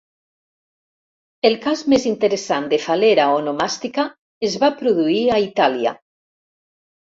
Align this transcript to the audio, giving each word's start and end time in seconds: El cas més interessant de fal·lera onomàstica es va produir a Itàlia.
El 1.49 1.57
cas 1.65 1.83
més 1.95 2.07
interessant 2.13 2.67
de 2.73 2.81
fal·lera 2.87 3.29
onomàstica 3.35 4.09
es 4.51 4.59
va 4.67 4.73
produir 4.83 5.23
a 5.29 5.41
Itàlia. 5.49 5.97